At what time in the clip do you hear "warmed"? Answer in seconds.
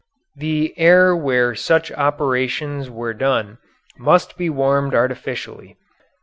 4.49-4.95